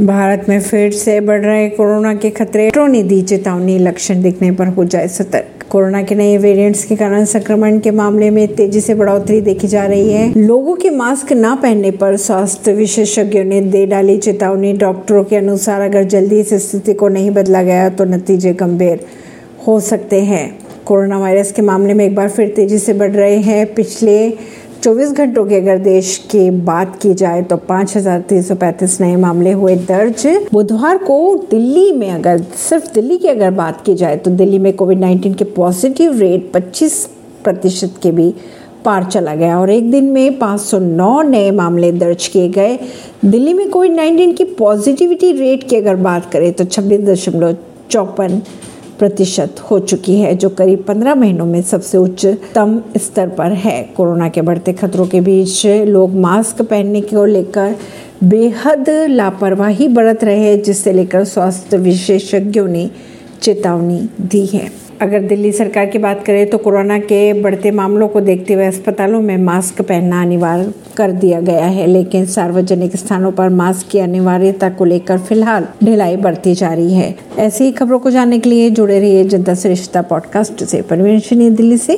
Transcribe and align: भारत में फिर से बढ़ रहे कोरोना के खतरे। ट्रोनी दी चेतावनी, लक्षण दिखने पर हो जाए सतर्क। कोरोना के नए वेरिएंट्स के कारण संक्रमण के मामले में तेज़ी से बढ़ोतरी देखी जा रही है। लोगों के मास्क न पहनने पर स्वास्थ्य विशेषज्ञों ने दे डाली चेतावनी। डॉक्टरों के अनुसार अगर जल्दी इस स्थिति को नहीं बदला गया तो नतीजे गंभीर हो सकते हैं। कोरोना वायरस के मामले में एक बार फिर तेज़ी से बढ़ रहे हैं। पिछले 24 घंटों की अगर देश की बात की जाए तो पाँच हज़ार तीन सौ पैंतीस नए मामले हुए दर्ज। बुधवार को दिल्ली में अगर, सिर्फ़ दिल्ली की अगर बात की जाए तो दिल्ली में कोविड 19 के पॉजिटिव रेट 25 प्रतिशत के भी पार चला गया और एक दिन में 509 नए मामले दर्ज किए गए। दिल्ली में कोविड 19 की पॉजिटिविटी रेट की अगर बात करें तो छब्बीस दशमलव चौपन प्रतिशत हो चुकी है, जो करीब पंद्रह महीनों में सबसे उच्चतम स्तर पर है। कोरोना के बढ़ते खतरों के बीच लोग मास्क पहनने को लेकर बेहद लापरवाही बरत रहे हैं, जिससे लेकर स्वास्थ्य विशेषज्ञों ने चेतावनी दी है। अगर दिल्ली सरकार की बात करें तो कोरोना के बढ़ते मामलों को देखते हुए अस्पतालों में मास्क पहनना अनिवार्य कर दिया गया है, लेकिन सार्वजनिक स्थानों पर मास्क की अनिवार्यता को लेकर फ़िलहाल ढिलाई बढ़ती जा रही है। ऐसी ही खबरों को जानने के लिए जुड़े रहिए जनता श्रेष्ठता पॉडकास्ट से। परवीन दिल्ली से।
भारत 0.00 0.46
में 0.48 0.60
फिर 0.60 0.92
से 0.92 1.20
बढ़ 1.20 1.40
रहे 1.40 1.68
कोरोना 1.68 2.14
के 2.14 2.28
खतरे। 2.30 2.68
ट्रोनी 2.70 3.02
दी 3.02 3.20
चेतावनी, 3.22 3.78
लक्षण 3.78 4.22
दिखने 4.22 4.50
पर 4.50 4.66
हो 4.66 4.84
जाए 4.84 5.08
सतर्क। 5.08 5.64
कोरोना 5.70 6.02
के 6.02 6.14
नए 6.14 6.36
वेरिएंट्स 6.38 6.84
के 6.84 6.96
कारण 6.96 7.24
संक्रमण 7.24 7.78
के 7.78 7.90
मामले 7.90 8.30
में 8.30 8.46
तेज़ी 8.54 8.80
से 8.80 8.94
बढ़ोतरी 8.94 9.40
देखी 9.40 9.68
जा 9.68 9.84
रही 9.86 10.12
है। 10.12 10.32
लोगों 10.38 10.74
के 10.74 10.90
मास्क 10.90 11.32
न 11.32 11.54
पहनने 11.56 11.90
पर 11.90 12.16
स्वास्थ्य 12.16 12.72
विशेषज्ञों 12.72 13.44
ने 13.44 13.60
दे 13.60 13.86
डाली 13.86 14.16
चेतावनी। 14.16 14.72
डॉक्टरों 14.72 15.24
के 15.24 15.36
अनुसार 15.36 15.80
अगर 15.80 16.04
जल्दी 16.04 16.40
इस 16.40 16.54
स्थिति 16.70 16.94
को 16.94 17.08
नहीं 17.08 17.30
बदला 17.30 17.62
गया 17.62 17.88
तो 17.88 18.04
नतीजे 18.04 18.52
गंभीर 18.52 19.00
हो 19.66 19.80
सकते 19.80 20.20
हैं। 20.20 20.58
कोरोना 20.86 21.18
वायरस 21.18 21.52
के 21.52 21.62
मामले 21.62 21.94
में 21.94 22.04
एक 22.06 22.14
बार 22.14 22.28
फिर 22.28 22.48
तेज़ी 22.48 22.78
से 22.78 22.92
बढ़ 22.92 23.12
रहे 23.12 23.36
हैं। 23.36 23.74
पिछले 23.74 24.32
24 24.82 25.10
घंटों 25.12 25.44
की 25.46 25.54
अगर 25.54 25.78
देश 25.78 26.16
की 26.30 26.50
बात 26.66 26.94
की 27.02 27.12
जाए 27.14 27.42
तो 27.42 27.56
पाँच 27.56 27.96
हज़ार 27.96 28.20
तीन 28.28 28.42
सौ 28.42 28.54
पैंतीस 28.54 29.00
नए 29.00 29.16
मामले 29.16 29.50
हुए 29.52 29.74
दर्ज। 29.88 30.26
बुधवार 30.52 30.98
को 30.98 31.18
दिल्ली 31.50 31.90
में 31.92 32.10
अगर, 32.10 32.38
सिर्फ़ 32.58 32.92
दिल्ली 32.94 33.18
की 33.18 33.28
अगर 33.28 33.50
बात 33.50 33.82
की 33.86 33.94
जाए 33.94 34.16
तो 34.16 34.30
दिल्ली 34.30 34.58
में 34.58 34.72
कोविड 34.72 35.00
19 35.00 35.34
के 35.34 35.44
पॉजिटिव 35.52 36.18
रेट 36.18 36.50
25 36.52 36.94
प्रतिशत 37.44 38.00
के 38.02 38.10
भी 38.10 38.32
पार 38.84 39.04
चला 39.04 39.34
गया 39.34 39.58
और 39.60 39.70
एक 39.70 39.90
दिन 39.90 40.04
में 40.04 40.38
509 40.38 41.22
नए 41.22 41.50
मामले 41.50 41.92
दर्ज 41.92 42.26
किए 42.26 42.48
गए। 42.48 42.78
दिल्ली 43.24 43.52
में 43.54 43.68
कोविड 43.70 43.92
19 43.92 44.36
की 44.36 44.44
पॉजिटिविटी 44.58 45.32
रेट 45.32 45.68
की 45.68 45.76
अगर 45.76 45.96
बात 46.08 46.30
करें 46.32 46.52
तो 46.52 46.64
छब्बीस 46.64 47.00
दशमलव 47.00 47.56
चौपन 47.90 48.40
प्रतिशत 49.00 49.60
हो 49.60 49.78
चुकी 49.80 50.16
है, 50.20 50.34
जो 50.34 50.48
करीब 50.48 50.84
पंद्रह 50.88 51.14
महीनों 51.14 51.46
में 51.46 51.60
सबसे 51.62 51.98
उच्चतम 51.98 52.80
स्तर 52.96 53.28
पर 53.28 53.52
है। 53.52 53.82
कोरोना 53.96 54.28
के 54.28 54.42
बढ़ते 54.42 54.72
खतरों 54.72 55.06
के 55.06 55.20
बीच 55.20 55.66
लोग 55.66 56.14
मास्क 56.16 56.62
पहनने 56.62 57.00
को 57.00 57.24
लेकर 57.24 57.74
बेहद 58.24 58.90
लापरवाही 59.10 59.88
बरत 59.88 60.24
रहे 60.24 60.40
हैं, 60.40 60.62
जिससे 60.62 60.92
लेकर 60.92 61.24
स्वास्थ्य 61.24 61.76
विशेषज्ञों 61.76 62.66
ने 62.68 62.90
चेतावनी 63.42 64.08
दी 64.20 64.44
है। 64.46 64.68
अगर 65.00 65.22
दिल्ली 65.22 65.52
सरकार 65.52 65.86
की 65.86 65.98
बात 65.98 66.24
करें 66.24 66.50
तो 66.50 66.58
कोरोना 66.58 66.98
के 66.98 67.32
बढ़ते 67.32 67.70
मामलों 67.70 68.08
को 68.08 68.20
देखते 68.20 68.54
हुए 68.54 68.66
अस्पतालों 68.66 69.20
में 69.20 69.36
मास्क 69.36 69.80
पहनना 69.82 70.22
अनिवार्य 70.22 70.72
कर 70.96 71.10
दिया 71.12 71.40
गया 71.40 71.64
है, 71.64 71.86
लेकिन 71.86 72.26
सार्वजनिक 72.26 72.96
स्थानों 72.96 73.32
पर 73.32 73.48
मास्क 73.48 73.90
की 73.90 73.98
अनिवार्यता 73.98 74.68
को 74.68 74.84
लेकर 74.84 75.18
फ़िलहाल 75.18 75.66
ढिलाई 75.84 76.16
बढ़ती 76.16 76.54
जा 76.54 76.72
रही 76.72 76.94
है। 76.94 77.14
ऐसी 77.38 77.64
ही 77.64 77.72
खबरों 77.72 77.98
को 77.98 78.10
जानने 78.10 78.38
के 78.38 78.50
लिए 78.50 78.70
जुड़े 78.70 78.98
रहिए 79.00 79.24
जनता 79.24 79.54
श्रेष्ठता 79.54 80.02
पॉडकास्ट 80.02 80.64
से। 80.64 80.82
परवीन 80.82 81.54
दिल्ली 81.54 81.76
से। 81.76 81.88